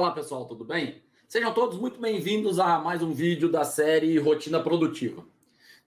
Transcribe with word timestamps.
Olá 0.00 0.12
pessoal, 0.12 0.46
tudo 0.46 0.64
bem? 0.64 1.02
Sejam 1.28 1.52
todos 1.52 1.78
muito 1.78 2.00
bem-vindos 2.00 2.58
a 2.58 2.78
mais 2.78 3.02
um 3.02 3.12
vídeo 3.12 3.50
da 3.52 3.64
série 3.64 4.16
Rotina 4.16 4.58
Produtiva. 4.58 5.26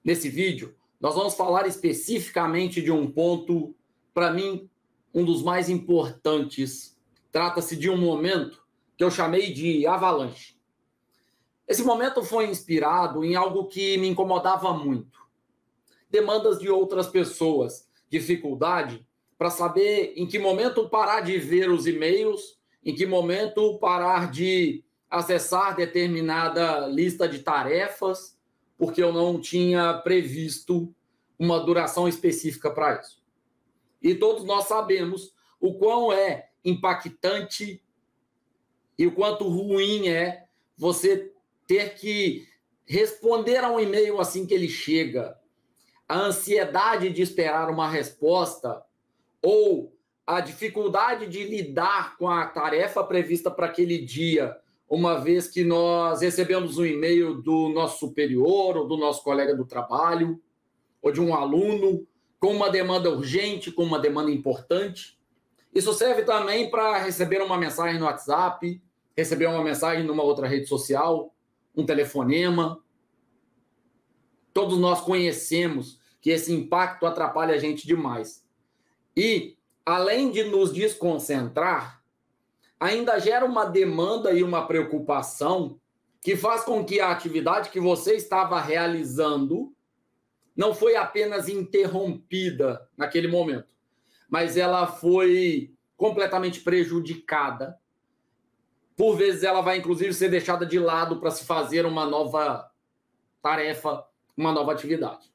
Nesse 0.04 0.30
vídeo, 0.30 0.76
nós 1.02 1.16
vamos 1.16 1.34
falar 1.34 1.66
especificamente 1.66 2.80
de 2.80 2.92
um 2.92 3.10
ponto, 3.10 3.76
para 4.14 4.32
mim, 4.32 4.70
um 5.12 5.26
dos 5.26 5.42
mais 5.42 5.68
importantes. 5.68 6.96
Trata-se 7.32 7.76
de 7.76 7.90
um 7.90 7.98
momento 7.98 8.64
que 8.96 9.04
eu 9.04 9.10
chamei 9.10 9.52
de 9.52 9.88
avalanche. 9.88 10.56
Esse 11.68 11.82
momento 11.82 12.22
foi 12.22 12.48
inspirado 12.48 13.24
em 13.24 13.36
algo 13.36 13.66
que 13.66 13.98
me 13.98 14.08
incomodava 14.08 14.76
muito. 14.76 15.18
Demandas 16.08 16.60
de 16.60 16.70
outras 16.70 17.08
pessoas, 17.08 17.90
dificuldade 18.12 19.04
para 19.40 19.50
saber 19.50 20.14
em 20.16 20.28
que 20.28 20.38
momento 20.38 20.88
parar 20.88 21.22
de 21.22 21.36
ver 21.40 21.72
os 21.72 21.88
e-mails, 21.88 22.62
em 22.86 22.94
que 22.94 23.06
momento 23.06 23.78
parar 23.80 24.30
de 24.32 24.84
acessar 25.10 25.76
determinada 25.76 26.88
lista 26.88 27.28
de 27.28 27.40
tarefas, 27.40 28.38
porque 28.78 29.02
eu 29.02 29.14
não 29.14 29.40
tinha 29.40 29.94
previsto 30.00 30.94
uma 31.38 31.60
duração 31.60 32.08
específica 32.08 32.72
para 32.72 33.00
isso. 33.00 33.22
E 34.02 34.16
todos 34.16 34.44
nós 34.44 34.66
sabemos 34.66 35.34
o 35.60 35.76
quão 35.76 36.12
é 36.12 36.50
impactante 36.66 37.82
e 38.98 39.08
o 39.08 39.14
quanto 39.14 39.48
ruim 39.48 40.10
é 40.10 40.46
você 40.78 41.32
ter 41.68 41.96
que 41.96 42.48
responder 42.86 43.58
a 43.58 43.72
um 43.72 43.80
e-mail 43.80 44.20
assim 44.20 44.46
que 44.46 44.54
ele 44.54 44.68
chega, 44.68 45.38
a 46.08 46.20
ansiedade 46.20 47.10
de 47.10 47.22
esperar 47.22 47.70
uma 47.70 47.90
resposta 47.90 48.84
ou 49.42 49.93
a 50.26 50.40
dificuldade 50.40 51.28
de 51.28 51.44
lidar 51.44 52.18
com 52.18 52.30
a 52.30 52.46
tarefa 52.46 53.04
prevista 53.04 53.52
para 53.52 53.68
aquele 53.68 53.98
dia, 53.98 54.56
uma 54.90 55.20
vez 55.20 55.48
que 55.48 55.64
nós 55.64 56.22
recebemos 56.22 56.78
um 56.78 56.86
e-mail 56.86 57.42
do 57.42 57.70
nosso 57.70 58.00
superior 58.00 58.78
ou 58.78 58.88
do 58.88 58.98
nosso 58.98 59.24
colega 59.24 59.56
do 59.56 59.66
trabalho 59.66 60.42
ou 61.02 61.12
de 61.12 61.20
um 61.20 61.34
aluno 61.34 62.08
com 62.40 62.54
uma 62.54 62.70
demanda 62.70 63.10
urgente, 63.10 63.72
com 63.72 63.84
uma 63.84 64.00
demanda 64.00 64.32
importante. 64.32 65.18
Isso 65.74 65.94
serve 65.94 66.24
também 66.24 66.70
para 66.70 66.98
receber 66.98 67.42
uma 67.42 67.58
mensagem 67.58 68.00
no 68.00 68.06
WhatsApp, 68.06 68.82
receber 69.16 69.48
uma 69.48 69.64
mensagem 69.64 70.06
numa 70.06 70.24
outra 70.24 70.48
rede 70.48 70.68
social, 70.68 71.34
um 71.76 71.86
telefonema. 71.86 72.82
Todos 74.54 74.78
nós 74.78 75.02
conhecemos 75.02 76.00
que 76.22 76.30
esse 76.30 76.54
impacto 76.54 77.06
atrapalha 77.06 77.56
a 77.56 77.58
gente 77.58 77.88
demais. 77.88 78.46
E, 79.16 79.58
além 79.86 80.32
de 80.32 80.44
nos 80.44 80.72
desconcentrar, 80.72 82.04
ainda 82.80 83.20
gera 83.20 83.46
uma 83.46 83.66
demanda 83.66 84.32
e 84.32 84.44
uma 84.44 84.66
preocupação 84.66 85.80
que 86.22 86.38
faz 86.38 86.64
com 86.64 86.86
que 86.86 87.00
a 87.02 87.12
atividade 87.12 87.70
que 87.70 87.80
você 87.80 88.16
estava 88.16 88.60
realizando 88.60 89.74
não 90.56 90.74
foi 90.74 90.96
apenas 90.96 91.50
interrompida 91.50 92.88
naquele 92.96 93.28
momento, 93.28 93.74
mas 94.30 94.56
ela 94.56 94.88
foi 94.88 95.74
completamente 95.98 96.62
prejudicada. 96.62 97.78
Por 98.96 99.18
vezes 99.18 99.44
ela 99.44 99.62
vai 99.62 99.78
inclusive 99.78 100.14
ser 100.14 100.30
deixada 100.30 100.66
de 100.66 100.80
lado 100.80 101.20
para 101.20 101.32
se 101.32 101.44
fazer 101.44 101.86
uma 101.86 102.06
nova 102.06 102.72
tarefa, 103.42 104.06
uma 104.38 104.52
nova 104.52 104.72
atividade. 104.72 105.33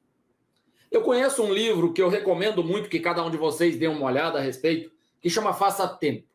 Eu 0.91 1.03
conheço 1.03 1.43
um 1.43 1.53
livro 1.53 1.93
que 1.93 2.01
eu 2.01 2.09
recomendo 2.09 2.63
muito 2.63 2.89
que 2.89 2.99
cada 2.99 3.23
um 3.23 3.29
de 3.29 3.37
vocês 3.37 3.77
dê 3.77 3.87
uma 3.87 4.07
olhada 4.07 4.39
a 4.39 4.41
respeito, 4.41 4.91
que 5.21 5.29
chama 5.29 5.53
Faça 5.53 5.87
Tempo. 5.87 6.27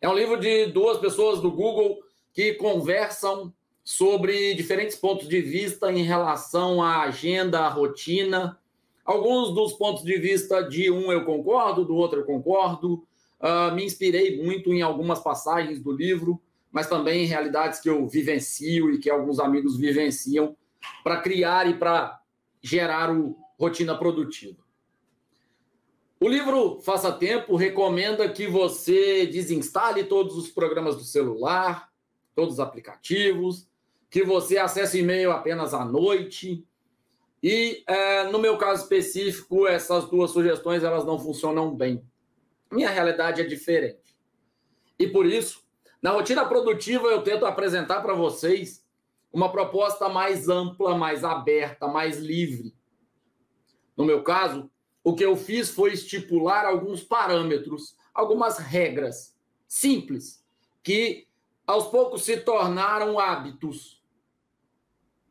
É 0.00 0.08
um 0.08 0.14
livro 0.14 0.38
de 0.38 0.66
duas 0.66 0.98
pessoas 0.98 1.40
do 1.40 1.50
Google 1.50 1.98
que 2.32 2.54
conversam 2.54 3.52
sobre 3.82 4.54
diferentes 4.54 4.96
pontos 4.96 5.26
de 5.26 5.40
vista 5.40 5.90
em 5.90 6.04
relação 6.04 6.80
à 6.80 7.02
agenda, 7.02 7.60
à 7.60 7.68
rotina. 7.68 8.56
Alguns 9.04 9.52
dos 9.52 9.72
pontos 9.72 10.04
de 10.04 10.18
vista 10.18 10.62
de 10.62 10.88
um 10.88 11.10
eu 11.10 11.24
concordo, 11.24 11.84
do 11.84 11.96
outro 11.96 12.20
eu 12.20 12.24
concordo. 12.24 13.04
Uh, 13.40 13.74
me 13.74 13.84
inspirei 13.84 14.40
muito 14.40 14.72
em 14.72 14.82
algumas 14.82 15.18
passagens 15.18 15.80
do 15.80 15.90
livro, 15.90 16.40
mas 16.70 16.86
também 16.86 17.24
em 17.24 17.26
realidades 17.26 17.80
que 17.80 17.90
eu 17.90 18.06
vivencio 18.06 18.92
e 18.92 18.98
que 18.98 19.10
alguns 19.10 19.40
amigos 19.40 19.76
vivenciam 19.76 20.56
para 21.02 21.20
criar 21.20 21.68
e 21.68 21.74
para 21.74 22.20
gerar 22.62 23.14
o, 23.14 23.36
rotina 23.64 23.96
produtiva. 23.96 24.62
O 26.20 26.28
livro 26.28 26.80
Faça 26.82 27.10
Tempo 27.10 27.56
recomenda 27.56 28.28
que 28.28 28.46
você 28.46 29.26
desinstale 29.26 30.04
todos 30.04 30.36
os 30.36 30.50
programas 30.50 30.96
do 30.96 31.02
celular, 31.02 31.90
todos 32.34 32.54
os 32.54 32.60
aplicativos, 32.60 33.66
que 34.10 34.22
você 34.22 34.58
acesse 34.58 35.00
e-mail 35.00 35.32
apenas 35.32 35.72
à 35.72 35.84
noite. 35.84 36.64
E 37.42 37.82
é, 37.86 38.24
no 38.24 38.38
meu 38.38 38.56
caso 38.58 38.82
específico, 38.82 39.66
essas 39.66 40.08
duas 40.08 40.30
sugestões 40.30 40.84
elas 40.84 41.04
não 41.04 41.18
funcionam 41.18 41.74
bem. 41.74 42.04
Minha 42.70 42.90
realidade 42.90 43.40
é 43.40 43.44
diferente. 43.44 44.14
E 44.98 45.06
por 45.06 45.26
isso, 45.26 45.64
na 46.02 46.10
rotina 46.10 46.44
produtiva, 46.44 47.08
eu 47.08 47.22
tento 47.22 47.46
apresentar 47.46 48.00
para 48.02 48.14
vocês 48.14 48.84
uma 49.32 49.50
proposta 49.50 50.08
mais 50.08 50.48
ampla, 50.48 50.96
mais 50.96 51.24
aberta, 51.24 51.88
mais 51.88 52.18
livre 52.18 52.74
no 53.96 54.04
meu 54.04 54.22
caso, 54.22 54.70
o 55.02 55.14
que 55.14 55.24
eu 55.24 55.36
fiz 55.36 55.70
foi 55.70 55.92
estipular 55.92 56.64
alguns 56.64 57.02
parâmetros, 57.02 57.96
algumas 58.12 58.58
regras 58.58 59.36
simples, 59.68 60.44
que 60.82 61.26
aos 61.66 61.86
poucos 61.88 62.22
se 62.22 62.38
tornaram 62.38 63.18
hábitos, 63.18 64.02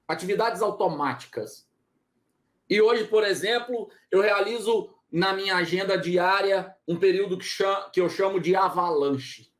atividades 0.07 0.61
automáticas. 0.61 1.67
E 2.69 2.81
hoje, 2.81 3.05
por 3.05 3.23
exemplo, 3.23 3.89
eu 4.11 4.21
realizo 4.21 4.89
na 5.11 5.33
minha 5.33 5.55
agenda 5.55 5.97
diária 5.97 6.75
um 6.87 6.97
período 6.97 7.37
que, 7.91 7.99
eu 7.99 8.09
chamo 8.09 8.39
de 8.39 8.55
avalanche. 8.55 9.51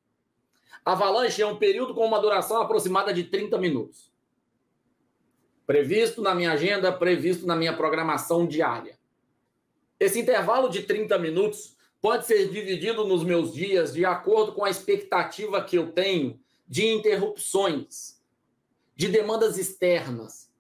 Avalanche 0.84 1.42
é 1.42 1.46
um 1.46 1.58
período 1.58 1.94
com 1.94 2.06
uma 2.06 2.20
duração 2.20 2.62
aproximada 2.62 3.14
de 3.14 3.24
30 3.24 3.58
minutos. 3.58 4.13
Previsto 5.66 6.22
na 6.22 6.36
minha 6.36 6.52
agenda, 6.52 6.92
previsto 6.92 7.46
na 7.46 7.56
minha 7.56 7.76
programação 7.76 8.46
diária. 8.46 8.98
Esse 10.00 10.20
intervalo 10.20 10.70
de 10.70 10.84
30 10.84 11.18
minutos 11.18 11.78
pode 12.02 12.26
ser 12.26 12.50
dividido 12.50 13.06
nos 13.06 13.24
meus 13.24 13.54
dias 13.54 13.94
de 13.94 14.04
acordo 14.04 14.52
com 14.52 14.66
a 14.66 14.70
expectativa 14.70 15.64
que 15.64 15.78
eu 15.78 15.92
tenho 15.94 16.38
de 16.68 16.86
interrupções, 16.86 18.22
de 18.96 19.08
demandas 19.08 19.58
externas, 19.58 20.52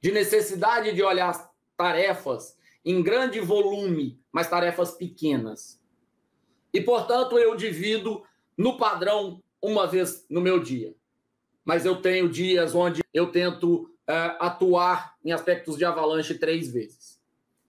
de 0.00 0.10
necessidade 0.10 0.94
de 0.94 1.02
olhar 1.02 1.52
tarefas 1.76 2.56
em 2.84 3.02
grande 3.02 3.38
volume, 3.38 4.18
mas 4.32 4.48
tarefas 4.48 4.92
pequenas. 4.92 5.80
E, 6.72 6.80
portanto, 6.80 7.38
eu 7.38 7.54
divido 7.54 8.22
no 8.56 8.78
padrão 8.78 9.42
uma 9.60 9.86
vez 9.86 10.26
no 10.28 10.40
meu 10.40 10.58
dia. 10.58 10.94
Mas 11.64 11.84
eu 11.84 12.00
tenho 12.00 12.28
dias 12.28 12.74
onde 12.74 13.02
eu 13.12 13.30
tento 13.30 13.91
uh, 14.08 14.36
atuar 14.40 15.16
em 15.24 15.32
aspectos 15.32 15.76
de 15.76 15.84
avalanche 15.84 16.38
três 16.38 16.72
vezes: 16.72 17.20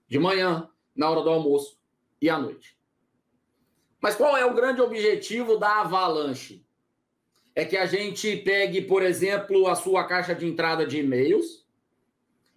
de 0.08 0.20
manhã, 0.20 0.70
na 0.96 1.10
hora 1.10 1.22
do 1.22 1.30
almoço 1.30 1.78
e 2.22 2.30
à 2.30 2.38
noite. 2.38 2.78
Mas 4.02 4.16
qual 4.16 4.36
é 4.36 4.46
o 4.46 4.54
grande 4.54 4.82
objetivo 4.82 5.58
da 5.58 5.82
avalanche? 5.82 6.66
É 7.56 7.64
que 7.64 7.78
a 7.78 7.86
gente 7.86 8.36
pegue, 8.38 8.82
por 8.82 9.04
exemplo, 9.04 9.68
a 9.68 9.76
sua 9.76 10.06
caixa 10.06 10.34
de 10.34 10.46
entrada 10.46 10.86
de 10.86 11.00
e-mails, 11.00 11.64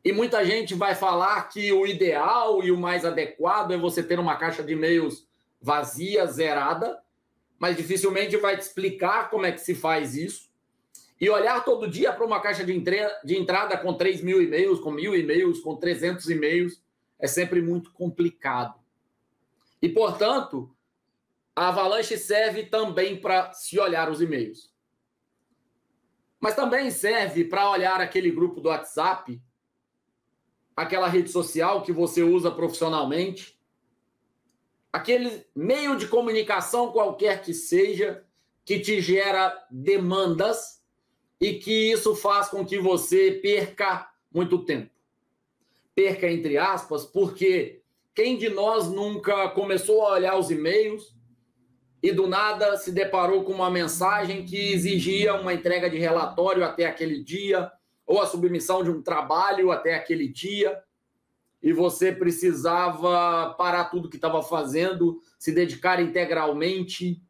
e 0.06 0.12
muita 0.12 0.44
gente 0.44 0.72
vai 0.72 0.94
falar 0.94 1.48
que 1.48 1.72
o 1.72 1.84
ideal 1.84 2.62
e 2.62 2.70
o 2.70 2.78
mais 2.78 3.04
adequado 3.04 3.72
é 3.72 3.76
você 3.76 4.02
ter 4.02 4.20
uma 4.20 4.36
caixa 4.36 4.62
de 4.62 4.72
e-mails 4.72 5.26
vazia, 5.60 6.24
zerada, 6.26 7.02
mas 7.58 7.76
dificilmente 7.76 8.36
vai 8.36 8.56
te 8.56 8.60
explicar 8.60 9.28
como 9.30 9.46
é 9.46 9.50
que 9.50 9.60
se 9.60 9.74
faz 9.74 10.14
isso. 10.14 10.48
E 11.20 11.30
olhar 11.30 11.64
todo 11.64 11.88
dia 11.88 12.12
para 12.12 12.26
uma 12.26 12.40
caixa 12.40 12.62
de, 12.64 12.78
de 13.24 13.36
entrada 13.36 13.76
com 13.78 13.94
3 13.94 14.22
mil 14.22 14.42
e-mails, 14.42 14.80
com 14.80 14.90
mil 14.90 15.14
e-mails, 15.14 15.60
com 15.60 15.74
300 15.74 16.28
e-mails, 16.28 16.82
é 17.18 17.26
sempre 17.26 17.62
muito 17.62 17.90
complicado. 17.92 18.78
E, 19.80 19.88
portanto, 19.88 20.74
a 21.54 21.68
Avalanche 21.68 22.18
serve 22.18 22.64
também 22.64 23.18
para 23.18 23.52
se 23.54 23.78
olhar 23.78 24.10
os 24.10 24.20
e-mails. 24.20 24.70
Mas 26.38 26.54
também 26.54 26.90
serve 26.90 27.44
para 27.44 27.70
olhar 27.70 27.98
aquele 28.00 28.30
grupo 28.30 28.60
do 28.60 28.68
WhatsApp, 28.68 29.40
aquela 30.76 31.08
rede 31.08 31.30
social 31.30 31.82
que 31.82 31.92
você 31.92 32.22
usa 32.22 32.50
profissionalmente, 32.50 33.58
aquele 34.92 35.46
meio 35.54 35.96
de 35.96 36.06
comunicação 36.06 36.92
qualquer 36.92 37.42
que 37.42 37.54
seja, 37.54 38.22
que 38.66 38.78
te 38.80 39.00
gera 39.00 39.66
demandas 39.70 40.75
e 41.40 41.54
que 41.54 41.92
isso 41.92 42.14
faz 42.14 42.48
com 42.48 42.64
que 42.64 42.78
você 42.78 43.32
perca 43.42 44.08
muito 44.32 44.64
tempo. 44.64 44.90
Perca 45.94 46.30
entre 46.30 46.58
aspas, 46.58 47.04
porque 47.04 47.82
quem 48.14 48.36
de 48.36 48.48
nós 48.48 48.88
nunca 48.90 49.48
começou 49.50 50.06
a 50.06 50.12
olhar 50.12 50.38
os 50.38 50.50
e-mails 50.50 51.14
e 52.02 52.12
do 52.12 52.26
nada 52.26 52.76
se 52.76 52.92
deparou 52.92 53.44
com 53.44 53.52
uma 53.52 53.70
mensagem 53.70 54.44
que 54.44 54.72
exigia 54.72 55.34
uma 55.34 55.52
entrega 55.52 55.90
de 55.90 55.98
relatório 55.98 56.64
até 56.64 56.86
aquele 56.86 57.22
dia, 57.22 57.70
ou 58.06 58.20
a 58.20 58.26
submissão 58.26 58.84
de 58.84 58.90
um 58.90 59.02
trabalho 59.02 59.70
até 59.70 59.94
aquele 59.94 60.28
dia, 60.28 60.80
e 61.62 61.72
você 61.72 62.12
precisava 62.12 63.54
parar 63.58 63.86
tudo 63.86 64.08
que 64.08 64.16
estava 64.16 64.42
fazendo, 64.42 65.20
se 65.38 65.50
dedicar 65.50 66.00
integralmente, 66.00 67.20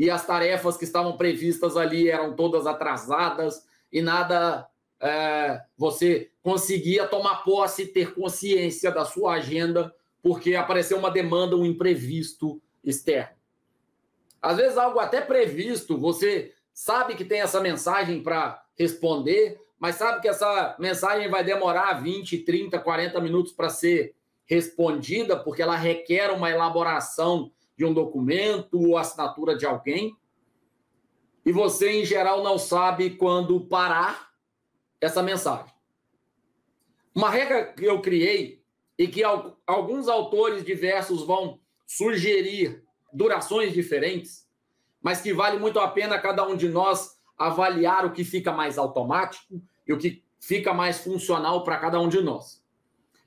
e 0.00 0.10
as 0.10 0.26
tarefas 0.26 0.78
que 0.78 0.84
estavam 0.84 1.14
previstas 1.14 1.76
ali 1.76 2.08
eram 2.08 2.34
todas 2.34 2.66
atrasadas, 2.66 3.66
e 3.92 4.00
nada 4.00 4.66
é, 4.98 5.60
você 5.76 6.30
conseguia 6.42 7.06
tomar 7.06 7.44
posse, 7.44 7.84
ter 7.84 8.14
consciência 8.14 8.90
da 8.90 9.04
sua 9.04 9.34
agenda, 9.34 9.94
porque 10.22 10.54
apareceu 10.54 10.96
uma 10.96 11.10
demanda, 11.10 11.54
um 11.54 11.66
imprevisto 11.66 12.62
externo. 12.82 13.36
Às 14.40 14.56
vezes, 14.56 14.78
algo 14.78 14.98
até 14.98 15.20
previsto, 15.20 15.98
você 15.98 16.54
sabe 16.72 17.14
que 17.14 17.24
tem 17.24 17.42
essa 17.42 17.60
mensagem 17.60 18.22
para 18.22 18.58
responder, 18.78 19.60
mas 19.78 19.96
sabe 19.96 20.22
que 20.22 20.28
essa 20.28 20.76
mensagem 20.78 21.28
vai 21.28 21.44
demorar 21.44 22.00
20, 22.00 22.38
30, 22.38 22.78
40 22.78 23.20
minutos 23.20 23.52
para 23.52 23.68
ser 23.68 24.14
respondida, 24.46 25.36
porque 25.36 25.60
ela 25.60 25.76
requer 25.76 26.30
uma 26.30 26.50
elaboração 26.50 27.52
de 27.80 27.86
um 27.86 27.94
documento 27.94 28.78
ou 28.78 28.98
assinatura 28.98 29.56
de 29.56 29.64
alguém. 29.64 30.14
E 31.46 31.50
você, 31.50 31.90
em 31.92 32.04
geral, 32.04 32.42
não 32.42 32.58
sabe 32.58 33.16
quando 33.16 33.58
parar 33.58 34.30
essa 35.00 35.22
mensagem. 35.22 35.72
Uma 37.14 37.30
regra 37.30 37.72
que 37.72 37.86
eu 37.86 38.02
criei 38.02 38.62
e 38.98 39.08
que 39.08 39.22
alguns 39.66 40.08
autores 40.08 40.62
diversos 40.62 41.22
vão 41.22 41.58
sugerir 41.86 42.84
durações 43.10 43.72
diferentes, 43.72 44.46
mas 45.00 45.22
que 45.22 45.32
vale 45.32 45.58
muito 45.58 45.80
a 45.80 45.88
pena 45.88 46.18
cada 46.18 46.46
um 46.46 46.54
de 46.54 46.68
nós 46.68 47.18
avaliar 47.38 48.04
o 48.04 48.12
que 48.12 48.24
fica 48.24 48.52
mais 48.52 48.76
automático 48.76 49.58
e 49.88 49.92
o 49.94 49.96
que 49.96 50.22
fica 50.38 50.74
mais 50.74 50.98
funcional 50.98 51.64
para 51.64 51.78
cada 51.78 51.98
um 51.98 52.10
de 52.10 52.20
nós. 52.20 52.62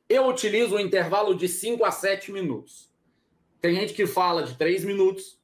Eu 0.08 0.28
utilizo 0.28 0.76
um 0.76 0.80
intervalo 0.80 1.34
de 1.34 1.48
5 1.48 1.84
a 1.84 1.90
7 1.90 2.32
minutos. 2.32 2.93
Tem 3.64 3.74
gente 3.74 3.94
que 3.94 4.06
fala 4.06 4.44
de 4.44 4.58
3 4.58 4.84
minutos, 4.84 5.40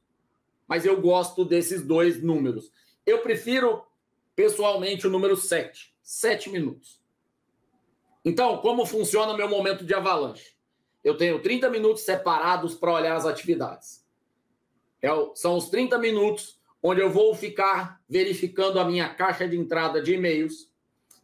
mas 0.68 0.84
eu 0.84 1.00
gosto 1.00 1.42
desses 1.42 1.80
dois 1.80 2.22
números. 2.22 2.70
Eu 3.06 3.20
prefiro, 3.20 3.82
pessoalmente, 4.36 5.06
o 5.06 5.10
número 5.10 5.34
7. 5.38 5.96
7 6.02 6.50
minutos. 6.50 7.00
Então, 8.22 8.58
como 8.58 8.84
funciona 8.84 9.32
o 9.32 9.36
meu 9.38 9.48
momento 9.48 9.86
de 9.86 9.94
avalanche? 9.94 10.54
Eu 11.02 11.16
tenho 11.16 11.40
30 11.40 11.70
minutos 11.70 12.02
separados 12.02 12.74
para 12.74 12.92
olhar 12.92 13.16
as 13.16 13.24
atividades. 13.24 14.06
É, 15.00 15.08
são 15.34 15.56
os 15.56 15.70
30 15.70 15.96
minutos 15.96 16.60
onde 16.82 17.00
eu 17.00 17.08
vou 17.08 17.34
ficar 17.34 18.02
verificando 18.06 18.78
a 18.78 18.84
minha 18.84 19.08
caixa 19.14 19.48
de 19.48 19.56
entrada 19.56 20.02
de 20.02 20.12
e-mails 20.12 20.70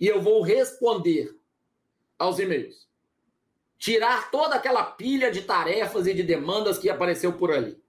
e 0.01 0.07
eu 0.07 0.23
vou 0.23 0.41
responder 0.41 1.39
aos 2.19 2.39
e-mails. 2.39 2.86
Tirar 3.79 4.31
toda 4.31 4.57
aquela 4.57 4.83
pilha 4.85 5.31
de 5.31 5.43
tarefas 5.43 6.07
e 6.07 6.15
de 6.15 6.23
demandas 6.23 6.79
que 6.79 6.89
apareceu 6.89 7.33
por 7.33 7.53
ali. 7.53 7.81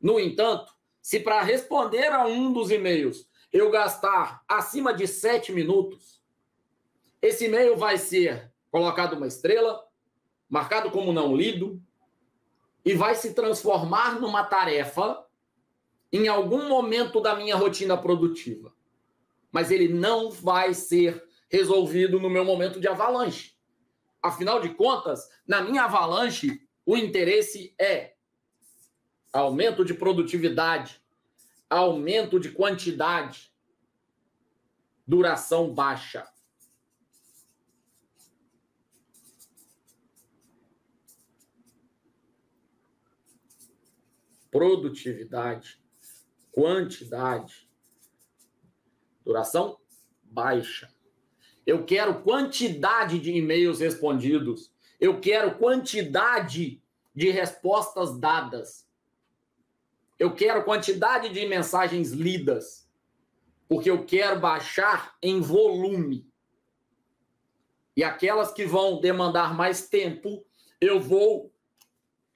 No 0.00 0.18
entanto, 0.18 0.72
se 1.02 1.20
para 1.20 1.42
responder 1.42 2.10
a 2.12 2.26
um 2.26 2.52
dos 2.52 2.70
e-mails 2.70 3.28
eu 3.52 3.70
gastar 3.70 4.42
acima 4.48 4.94
de 4.94 5.06
sete 5.06 5.52
minutos, 5.52 6.22
esse 7.20 7.46
e-mail 7.46 7.76
vai 7.76 7.98
ser 7.98 8.50
colocado 8.70 9.14
uma 9.14 9.26
estrela, 9.26 9.84
marcado 10.48 10.90
como 10.90 11.12
não 11.12 11.36
lido, 11.36 11.82
e 12.84 12.94
vai 12.94 13.14
se 13.14 13.34
transformar 13.34 14.20
numa 14.20 14.44
tarefa 14.44 15.24
em 16.12 16.28
algum 16.28 16.68
momento 16.68 17.20
da 17.20 17.34
minha 17.34 17.56
rotina 17.56 17.96
produtiva. 17.96 18.72
Mas 19.52 19.70
ele 19.70 19.88
não 19.88 20.30
vai 20.30 20.72
ser 20.72 21.22
resolvido 21.48 22.18
no 22.18 22.30
meu 22.30 22.44
momento 22.44 22.80
de 22.80 22.88
avalanche. 22.88 23.54
Afinal 24.22 24.60
de 24.60 24.74
contas, 24.74 25.28
na 25.46 25.62
minha 25.62 25.84
avalanche, 25.84 26.66
o 26.84 26.96
interesse 26.96 27.74
é 27.80 28.14
aumento 29.32 29.84
de 29.84 29.94
produtividade, 29.94 31.00
aumento 31.68 32.38
de 32.38 32.50
quantidade, 32.50 33.52
duração 35.06 35.72
baixa. 35.72 36.26
produtividade, 44.50 45.80
quantidade, 46.50 47.70
duração 49.24 49.78
baixa. 50.22 50.92
Eu 51.70 51.84
quero 51.84 52.20
quantidade 52.22 53.20
de 53.20 53.30
e-mails 53.30 53.78
respondidos. 53.78 54.72
Eu 54.98 55.20
quero 55.20 55.54
quantidade 55.56 56.82
de 57.14 57.30
respostas 57.30 58.18
dadas. 58.18 58.88
Eu 60.18 60.34
quero 60.34 60.64
quantidade 60.64 61.28
de 61.28 61.46
mensagens 61.46 62.10
lidas. 62.10 62.90
Porque 63.68 63.88
eu 63.88 64.04
quero 64.04 64.40
baixar 64.40 65.16
em 65.22 65.40
volume. 65.40 66.28
E 67.96 68.02
aquelas 68.02 68.52
que 68.52 68.66
vão 68.66 69.00
demandar 69.00 69.54
mais 69.54 69.88
tempo, 69.88 70.44
eu 70.80 70.98
vou 70.98 71.54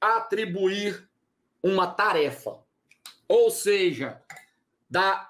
atribuir 0.01 1.11
uma 1.61 1.89
tarefa. 1.89 2.57
Ou 3.27 3.51
seja, 3.51 4.23
da, 4.89 5.29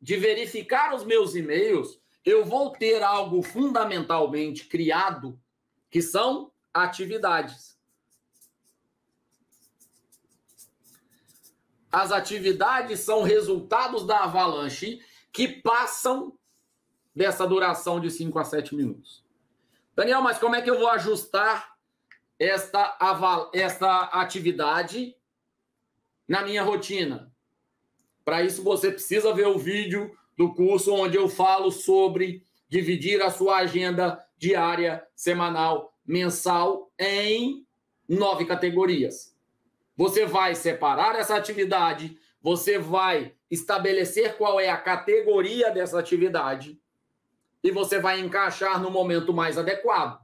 de 0.00 0.16
verificar 0.16 0.94
os 0.94 1.04
meus 1.04 1.34
e-mails, 1.34 2.02
eu 2.24 2.44
vou 2.44 2.70
ter 2.70 3.02
algo 3.02 3.42
fundamentalmente 3.42 4.66
criado, 4.66 5.38
que 5.90 6.00
são 6.00 6.50
atividades. 6.72 7.78
As 11.92 12.10
atividades 12.10 13.00
são 13.00 13.22
resultados 13.22 14.06
da 14.06 14.24
avalanche 14.24 15.00
que 15.32 15.48
passam 15.48 16.36
dessa 17.14 17.46
duração 17.46 18.00
de 18.00 18.10
5 18.10 18.36
a 18.38 18.44
7 18.44 18.74
minutos. 18.74 19.24
Daniel, 19.94 20.20
mas 20.20 20.38
como 20.38 20.56
é 20.56 20.62
que 20.62 20.68
eu 20.68 20.78
vou 20.78 20.88
ajustar 20.88 21.74
esta, 22.38 22.98
esta 23.52 24.02
atividade 24.04 25.16
na 26.26 26.42
minha 26.42 26.62
rotina. 26.62 27.32
Para 28.24 28.42
isso, 28.42 28.62
você 28.62 28.90
precisa 28.90 29.32
ver 29.34 29.46
o 29.46 29.58
vídeo 29.58 30.16
do 30.36 30.54
curso 30.54 30.92
onde 30.92 31.16
eu 31.16 31.28
falo 31.28 31.70
sobre 31.70 32.44
dividir 32.68 33.22
a 33.22 33.30
sua 33.30 33.58
agenda 33.58 34.24
diária, 34.36 35.06
semanal, 35.14 35.94
mensal 36.04 36.90
em 36.98 37.64
nove 38.08 38.44
categorias. 38.44 39.34
Você 39.96 40.26
vai 40.26 40.54
separar 40.54 41.16
essa 41.16 41.36
atividade, 41.36 42.18
você 42.42 42.78
vai 42.78 43.34
estabelecer 43.50 44.36
qual 44.36 44.58
é 44.58 44.68
a 44.68 44.76
categoria 44.76 45.70
dessa 45.70 45.98
atividade 45.98 46.78
e 47.62 47.70
você 47.70 47.98
vai 47.98 48.20
encaixar 48.20 48.80
no 48.80 48.90
momento 48.90 49.32
mais 49.32 49.56
adequado. 49.56 50.20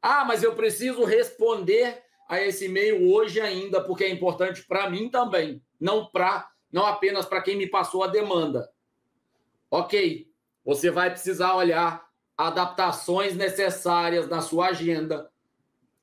Ah, 0.00 0.24
mas 0.24 0.42
eu 0.42 0.54
preciso 0.54 1.04
responder 1.04 2.02
a 2.28 2.40
esse 2.40 2.64
e-mail 2.64 3.12
hoje 3.12 3.40
ainda, 3.40 3.82
porque 3.82 4.04
é 4.04 4.08
importante 4.08 4.64
para 4.64 4.88
mim 4.88 5.10
também, 5.10 5.62
não 5.78 6.06
para 6.06 6.48
não 6.72 6.86
apenas 6.86 7.26
para 7.26 7.42
quem 7.42 7.54
me 7.54 7.66
passou 7.66 8.02
a 8.02 8.06
demanda. 8.06 8.71
OK. 9.72 10.30
Você 10.66 10.90
vai 10.90 11.10
precisar 11.10 11.54
olhar 11.54 12.06
adaptações 12.36 13.34
necessárias 13.34 14.28
na 14.28 14.42
sua 14.42 14.66
agenda, 14.66 15.32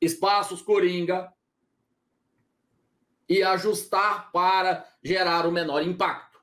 espaços 0.01 0.59
coringa 0.59 1.31
e 3.27 3.43
ajustar 3.43 4.31
para 4.31 4.91
gerar 5.03 5.45
o 5.45 5.51
menor 5.51 5.83
impacto. 5.83 6.41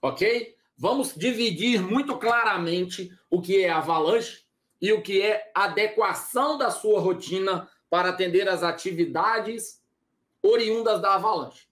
OK? 0.00 0.56
Vamos 0.78 1.12
dividir 1.12 1.82
muito 1.82 2.16
claramente 2.18 3.10
o 3.28 3.42
que 3.42 3.64
é 3.64 3.70
avalanche 3.70 4.46
e 4.80 4.92
o 4.92 5.02
que 5.02 5.20
é 5.20 5.50
adequação 5.52 6.56
da 6.56 6.70
sua 6.70 7.00
rotina 7.00 7.68
para 7.90 8.10
atender 8.10 8.48
às 8.48 8.62
atividades 8.62 9.82
oriundas 10.40 11.02
da 11.02 11.16
avalanche. 11.16 11.66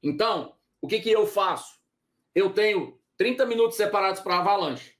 Então, 0.00 0.54
o 0.80 0.86
que, 0.86 1.00
que 1.00 1.10
eu 1.10 1.26
faço? 1.26 1.80
Eu 2.32 2.50
tenho 2.50 3.01
30 3.16 3.46
minutos 3.46 3.76
separados 3.76 4.20
para 4.20 4.38
avalanche. 4.38 4.94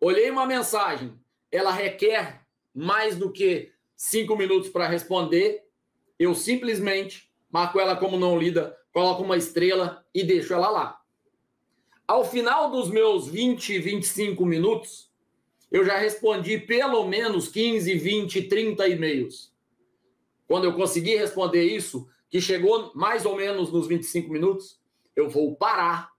Olhei 0.00 0.30
uma 0.30 0.46
mensagem, 0.46 1.18
ela 1.50 1.70
requer 1.70 2.46
mais 2.74 3.16
do 3.16 3.30
que 3.30 3.72
5 3.96 4.36
minutos 4.36 4.68
para 4.68 4.88
responder. 4.88 5.62
Eu 6.18 6.34
simplesmente 6.34 7.30
marco 7.50 7.78
ela 7.78 7.94
como 7.94 8.18
não 8.18 8.38
lida, 8.38 8.76
coloco 8.92 9.22
uma 9.22 9.36
estrela 9.36 10.04
e 10.14 10.24
deixo 10.24 10.54
ela 10.54 10.70
lá. 10.70 11.00
Ao 12.06 12.24
final 12.24 12.70
dos 12.70 12.90
meus 12.90 13.28
20, 13.28 13.78
25 13.78 14.44
minutos, 14.44 15.10
eu 15.70 15.84
já 15.84 15.96
respondi 15.96 16.58
pelo 16.58 17.06
menos 17.06 17.48
15, 17.48 17.94
20, 17.94 18.42
30 18.42 18.88
e-mails. 18.88 19.52
quando 20.46 20.64
eu 20.64 20.74
conseguir 20.74 21.16
responder 21.16 21.64
isso, 21.64 22.06
que 22.28 22.40
chegou 22.40 22.92
mais 22.94 23.24
ou 23.24 23.36
menos 23.36 23.72
nos 23.72 23.86
25 23.86 24.30
minutos, 24.30 24.78
eu 25.16 25.30
vou 25.30 25.54
parar 25.56 26.11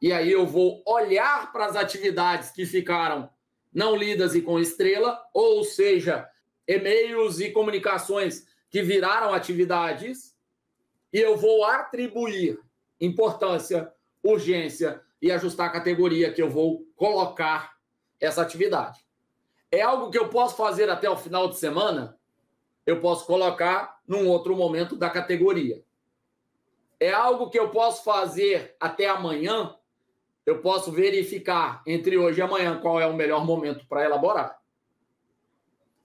e 0.00 0.12
aí 0.12 0.32
eu 0.32 0.46
vou 0.46 0.82
olhar 0.86 1.52
para 1.52 1.66
as 1.66 1.76
atividades 1.76 2.50
que 2.50 2.64
ficaram 2.64 3.30
não 3.72 3.94
lidas 3.94 4.34
e 4.34 4.42
com 4.42 4.58
estrela, 4.58 5.22
ou 5.32 5.62
seja, 5.62 6.28
e-mails 6.66 7.40
e 7.40 7.50
comunicações 7.50 8.46
que 8.68 8.82
viraram 8.82 9.34
atividades, 9.34 10.36
e 11.12 11.18
eu 11.18 11.36
vou 11.36 11.64
atribuir 11.64 12.58
importância, 13.00 13.92
urgência 14.22 15.02
e 15.20 15.30
ajustar 15.30 15.66
a 15.66 15.72
categoria 15.72 16.32
que 16.32 16.40
eu 16.40 16.48
vou 16.48 16.86
colocar 16.96 17.76
essa 18.20 18.42
atividade. 18.42 19.04
É 19.70 19.82
algo 19.82 20.10
que 20.10 20.18
eu 20.18 20.28
posso 20.28 20.56
fazer 20.56 20.88
até 20.90 21.08
o 21.08 21.16
final 21.16 21.48
de 21.48 21.56
semana? 21.56 22.18
Eu 22.86 23.00
posso 23.00 23.26
colocar 23.26 24.00
num 24.06 24.28
outro 24.28 24.56
momento 24.56 24.96
da 24.96 25.10
categoria. 25.10 25.82
É 26.98 27.12
algo 27.12 27.48
que 27.50 27.58
eu 27.58 27.70
posso 27.70 28.02
fazer 28.04 28.76
até 28.80 29.08
amanhã? 29.08 29.76
Eu 30.44 30.60
posso 30.60 30.90
verificar 30.90 31.82
entre 31.86 32.16
hoje 32.16 32.40
e 32.40 32.42
amanhã 32.42 32.80
qual 32.80 33.00
é 33.00 33.06
o 33.06 33.14
melhor 33.14 33.44
momento 33.44 33.86
para 33.86 34.04
elaborar. 34.04 34.60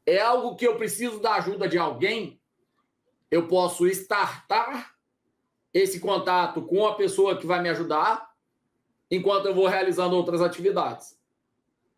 É 0.05 0.19
algo 0.19 0.55
que 0.55 0.67
eu 0.67 0.77
preciso 0.77 1.19
da 1.19 1.35
ajuda 1.35 1.67
de 1.67 1.77
alguém? 1.77 2.39
Eu 3.31 3.47
posso 3.47 3.87
startar 3.87 4.95
esse 5.73 5.99
contato 5.99 6.61
com 6.61 6.85
a 6.85 6.95
pessoa 6.95 7.37
que 7.37 7.45
vai 7.45 7.61
me 7.61 7.69
ajudar 7.69 8.33
enquanto 9.09 9.47
eu 9.47 9.55
vou 9.55 9.67
realizando 9.67 10.15
outras 10.15 10.41
atividades. 10.41 11.19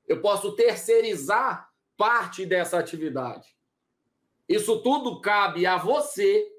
Eu 0.07 0.21
posso 0.21 0.53
terceirizar 0.53 1.69
parte 1.97 2.45
dessa 2.45 2.79
atividade. 2.79 3.57
Isso 4.47 4.81
tudo 4.81 5.19
cabe 5.19 5.65
a 5.65 5.77
você 5.77 6.49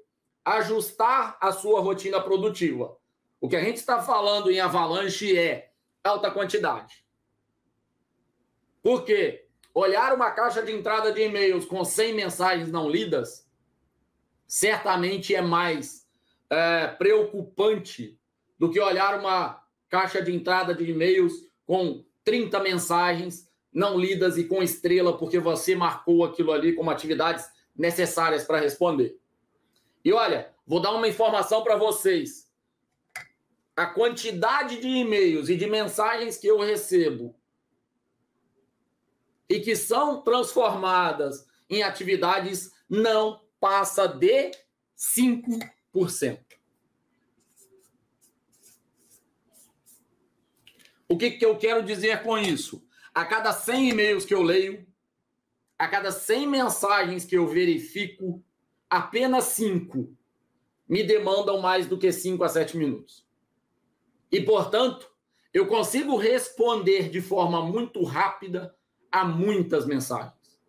ajustar 0.45 1.37
a 1.41 1.51
sua 1.51 1.81
rotina 1.81 2.21
produtiva. 2.21 2.95
O 3.41 3.47
que 3.47 3.55
a 3.55 3.63
gente 3.63 3.77
está 3.77 4.01
falando 4.01 4.51
em 4.51 4.59
avalanche 4.59 5.37
é 5.37 5.68
alta 6.09 6.31
quantidade. 6.31 7.03
Por 8.81 9.03
quê? 9.03 9.45
Olhar 9.73 10.13
uma 10.13 10.31
caixa 10.31 10.61
de 10.61 10.71
entrada 10.71 11.11
de 11.11 11.21
e-mails 11.21 11.65
com 11.65 11.83
100 11.83 12.13
mensagens 12.13 12.71
não 12.71 12.89
lidas 12.89 13.47
certamente 14.47 15.35
é 15.35 15.41
mais 15.41 16.07
é, 16.49 16.87
preocupante 16.87 18.19
do 18.57 18.71
que 18.71 18.79
olhar 18.79 19.19
uma 19.19 19.63
caixa 19.87 20.21
de 20.21 20.33
entrada 20.33 20.73
de 20.73 20.89
e-mails 20.89 21.33
com 21.65 22.03
30 22.23 22.59
mensagens 22.59 23.47
não 23.71 23.99
lidas 23.99 24.37
e 24.37 24.45
com 24.45 24.63
estrela, 24.63 25.15
porque 25.15 25.39
você 25.39 25.75
marcou 25.75 26.25
aquilo 26.25 26.51
ali 26.51 26.73
como 26.73 26.89
atividades 26.89 27.47
necessárias 27.75 28.43
para 28.43 28.59
responder. 28.59 29.19
E 30.03 30.11
olha, 30.11 30.51
vou 30.65 30.81
dar 30.81 30.91
uma 30.91 31.07
informação 31.07 31.63
para 31.63 31.75
vocês. 31.75 32.48
A 33.79 33.85
quantidade 33.85 34.81
de 34.81 34.89
e-mails 34.89 35.47
e 35.47 35.55
de 35.55 35.65
mensagens 35.65 36.35
que 36.35 36.47
eu 36.47 36.59
recebo 36.59 37.33
e 39.47 39.61
que 39.61 39.73
são 39.73 40.21
transformadas 40.21 41.47
em 41.69 41.81
atividades 41.81 42.73
não 42.89 43.41
passa 43.57 44.05
de 44.05 44.51
5%. 44.97 46.39
O 51.07 51.17
que, 51.17 51.31
que 51.31 51.45
eu 51.45 51.57
quero 51.57 51.81
dizer 51.81 52.21
com 52.21 52.37
isso? 52.37 52.85
A 53.13 53.23
cada 53.23 53.53
100 53.53 53.91
e-mails 53.91 54.25
que 54.25 54.33
eu 54.33 54.41
leio, 54.41 54.85
a 55.77 55.87
cada 55.87 56.11
100 56.11 56.47
mensagens 56.47 57.23
que 57.23 57.37
eu 57.37 57.47
verifico, 57.47 58.43
apenas 58.89 59.45
5 59.45 60.13
me 60.85 61.01
demandam 61.01 61.61
mais 61.61 61.87
do 61.87 61.97
que 61.97 62.11
5 62.11 62.43
a 62.43 62.49
7 62.49 62.75
minutos. 62.75 63.28
E, 64.31 64.41
portanto, 64.41 65.09
eu 65.53 65.67
consigo 65.67 66.15
responder 66.15 67.09
de 67.09 67.21
forma 67.21 67.61
muito 67.61 68.03
rápida 68.03 68.75
a 69.11 69.25
muitas 69.25 69.85
mensagens. 69.85 70.59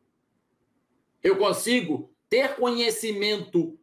Eu 1.22 1.36
consigo 1.36 2.10
ter 2.28 2.56
conhecimento 2.56 3.78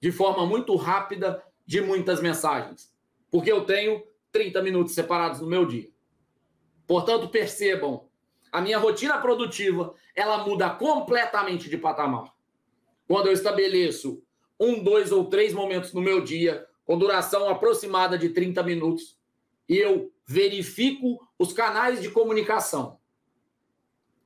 de 0.00 0.10
forma 0.10 0.44
muito 0.46 0.74
rápida 0.74 1.42
de 1.64 1.80
muitas 1.80 2.20
mensagens, 2.20 2.92
porque 3.30 3.52
eu 3.52 3.64
tenho 3.64 4.02
30 4.32 4.62
minutos 4.62 4.94
separados 4.94 5.40
no 5.40 5.46
meu 5.46 5.66
dia. 5.66 5.88
Portanto, 6.86 7.28
percebam, 7.28 8.08
a 8.50 8.60
minha 8.60 8.78
rotina 8.78 9.18
produtiva, 9.18 9.94
ela 10.16 10.44
muda 10.44 10.70
completamente 10.70 11.70
de 11.70 11.78
patamar. 11.78 12.34
Quando 13.06 13.26
eu 13.26 13.32
estabeleço 13.32 14.22
um, 14.58 14.82
dois 14.82 15.12
ou 15.12 15.26
três 15.26 15.52
momentos 15.52 15.92
no 15.92 16.00
meu 16.00 16.24
dia, 16.24 16.66
com 16.84 16.98
duração 16.98 17.48
aproximada 17.48 18.18
de 18.18 18.30
30 18.30 18.62
minutos, 18.64 19.19
e 19.70 19.78
eu 19.78 20.12
verifico 20.26 21.24
os 21.38 21.52
canais 21.52 22.02
de 22.02 22.10
comunicação. 22.10 22.98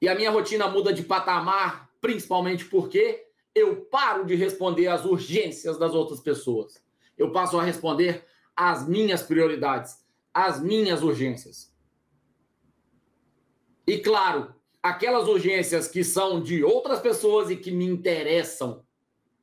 E 0.00 0.08
a 0.08 0.14
minha 0.14 0.30
rotina 0.30 0.66
muda 0.68 0.90
de 0.90 1.02
patamar, 1.02 1.90
principalmente 2.00 2.64
porque 2.64 3.26
eu 3.54 3.84
paro 3.84 4.24
de 4.24 4.34
responder 4.34 4.86
às 4.86 5.04
urgências 5.04 5.78
das 5.78 5.92
outras 5.92 6.18
pessoas. 6.20 6.82
Eu 7.18 7.30
passo 7.30 7.60
a 7.60 7.62
responder 7.62 8.24
às 8.56 8.88
minhas 8.88 9.22
prioridades, 9.22 10.02
às 10.32 10.62
minhas 10.62 11.02
urgências. 11.02 11.70
E 13.86 13.98
claro, 13.98 14.54
aquelas 14.82 15.28
urgências 15.28 15.86
que 15.86 16.02
são 16.02 16.42
de 16.42 16.64
outras 16.64 17.00
pessoas 17.00 17.50
e 17.50 17.56
que 17.56 17.70
me 17.70 17.84
interessam, 17.84 18.82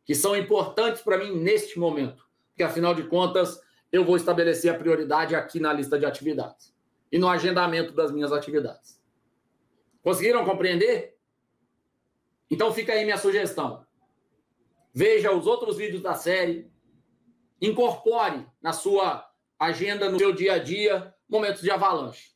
que 0.03 0.15
são 0.15 0.35
importantes 0.35 1.03
para 1.03 1.19
mim 1.19 1.35
neste 1.37 1.77
momento, 1.77 2.27
porque 2.49 2.63
afinal 2.63 2.95
de 2.95 3.03
contas, 3.03 3.61
eu 3.91 4.05
vou 4.05 4.15
estabelecer 4.15 4.73
a 4.73 4.77
prioridade 4.77 5.35
aqui 5.35 5.59
na 5.59 5.73
lista 5.73 5.99
de 5.99 6.05
atividades 6.05 6.73
e 7.11 7.17
no 7.17 7.27
agendamento 7.27 7.91
das 7.91 8.11
minhas 8.11 8.31
atividades. 8.31 9.01
Conseguiram 10.01 10.45
compreender? 10.45 11.17
Então 12.49 12.73
fica 12.73 12.93
aí 12.93 13.03
minha 13.03 13.17
sugestão. 13.17 13.85
Veja 14.93 15.31
os 15.31 15.45
outros 15.45 15.77
vídeos 15.77 16.01
da 16.01 16.13
série, 16.13 16.69
incorpore 17.61 18.45
na 18.61 18.73
sua 18.73 19.25
agenda, 19.59 20.09
no 20.09 20.17
seu 20.17 20.33
dia 20.33 20.53
a 20.53 20.57
dia, 20.57 21.13
momentos 21.29 21.61
de 21.61 21.69
avalanche. 21.69 22.31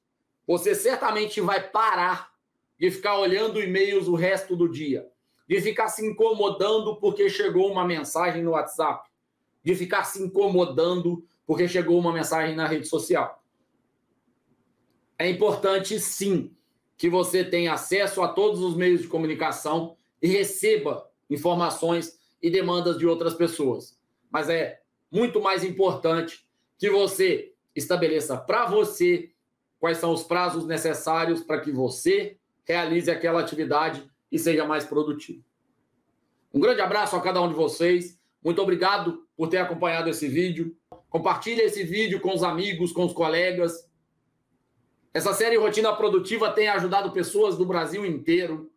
Você 0.48 0.76
certamente 0.76 1.42
vai 1.42 1.70
parar 1.70 2.32
de 2.78 2.92
ficar 2.92 3.18
olhando 3.18 3.62
e-mails 3.62 4.08
o 4.08 4.16
resto 4.16 4.56
do 4.56 4.70
dia, 4.70 5.10
de 5.48 5.60
ficar 5.60 5.88
se 5.88 6.06
incomodando 6.06 6.98
porque 6.98 7.30
chegou 7.30 7.72
uma 7.72 7.86
mensagem 7.86 8.44
no 8.44 8.52
WhatsApp, 8.52 9.10
de 9.64 9.74
ficar 9.76 10.04
se 10.04 10.22
incomodando 10.22 11.28
porque 11.46 11.68
chegou 11.68 12.00
uma 12.00 12.14
mensagem 12.14 12.56
na 12.56 12.68
rede 12.68 12.88
social. 12.88 13.44
É 15.18 15.30
importante, 15.30 16.00
sim, 16.00 16.56
que 16.98 17.10
você 17.10 17.44
tenha 17.44 17.74
acesso 17.74 18.22
a 18.22 18.28
todos 18.28 18.62
os 18.62 18.76
meios 18.76 19.02
de 19.02 19.08
comunicação 19.08 19.96
e 20.22 20.28
receba 20.28 21.10
informações 21.30 22.20
e 22.42 22.50
demandas 22.50 22.98
de 22.98 23.06
outras 23.06 23.34
pessoas. 23.34 23.98
Mas 24.30 24.50
é 24.50 24.82
muito 25.12 25.42
mais 25.42 25.64
importante 25.64 26.46
que 26.78 26.90
você 26.90 27.54
estabeleça 27.76 28.38
para 28.38 28.66
você 28.66 29.32
quais 29.80 29.98
são 29.98 30.12
os 30.12 30.24
prazos 30.24 30.66
necessários 30.66 31.42
para 31.44 31.60
que 31.60 31.72
você 31.72 32.38
realize 32.66 33.10
aquela 33.10 33.42
atividade 33.42 34.10
e 34.32 34.40
seja 34.40 34.66
mais 34.66 34.86
produtivo. 34.86 35.44
Um 36.54 36.60
grande 36.60 36.82
abraço 36.82 37.16
a 37.16 37.22
cada 37.22 37.42
um 37.42 37.50
de 37.50 37.54
vocês. 37.54 38.20
Muito 38.44 38.62
obrigado 38.62 39.28
por 39.36 39.48
ter 39.48 39.58
acompanhado 39.58 40.10
esse 40.10 40.28
vídeo. 40.28 40.76
Compartilhe 41.10 41.62
esse 41.62 41.84
vídeo 41.84 42.20
com 42.20 42.34
os 42.34 42.44
amigos, 42.44 42.92
com 42.92 43.06
os 43.06 43.14
colegas. 43.14 43.90
Essa 45.14 45.34
série 45.34 45.58
Rotina 45.58 45.96
Produtiva 45.96 46.52
tem 46.52 46.68
ajudado 46.68 47.12
pessoas 47.12 47.58
do 47.58 47.66
Brasil 47.66 48.06
inteiro 48.06 48.72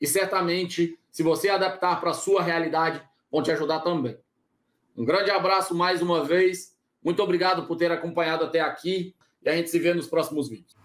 e 0.00 0.06
certamente, 0.06 0.98
se 1.10 1.22
você 1.22 1.48
adaptar 1.48 2.00
para 2.00 2.10
a 2.10 2.14
sua 2.14 2.42
realidade, 2.42 3.00
vão 3.30 3.42
te 3.42 3.52
ajudar 3.52 3.80
também. 3.80 4.18
Um 4.96 5.04
grande 5.04 5.30
abraço 5.30 5.74
mais 5.74 6.02
uma 6.02 6.24
vez. 6.24 6.76
Muito 7.02 7.22
obrigado 7.22 7.66
por 7.66 7.76
ter 7.76 7.92
acompanhado 7.92 8.44
até 8.44 8.60
aqui 8.60 9.14
e 9.42 9.48
a 9.48 9.54
gente 9.54 9.70
se 9.70 9.78
vê 9.78 9.94
nos 9.94 10.06
próximos 10.06 10.48
vídeos. 10.48 10.83